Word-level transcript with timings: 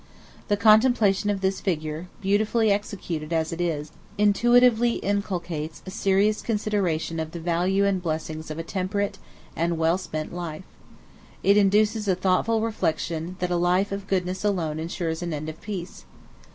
The 0.47 0.57
contemplation 0.57 1.29
of 1.29 1.41
this 1.41 1.61
figure, 1.61 2.07
beautifully 2.21 2.71
executed 2.71 3.31
as 3.31 3.53
it 3.53 3.61
is, 3.61 3.91
intuitively 4.17 4.95
inculcates 4.95 5.83
a 5.85 5.91
serious 5.91 6.41
consideration 6.41 7.19
of 7.19 7.33
the 7.33 7.39
value 7.39 7.85
and 7.85 8.01
blessings 8.01 8.49
of 8.49 8.57
a 8.57 8.63
temperate; 8.63 9.19
and 9.55 9.77
well 9.77 9.99
spent 9.99 10.33
life; 10.33 10.63
it 11.43 11.55
induces 11.55 12.07
a 12.07 12.15
thoughtful 12.15 12.61
reflection 12.61 13.35
that 13.41 13.51
a 13.51 13.57
life 13.57 13.91
of 13.91 14.07
goodness 14.07 14.43
alone 14.43 14.79
insures 14.79 15.21
an 15.21 15.33
end 15.35 15.49
of 15.49 15.61
peace. 15.61 16.03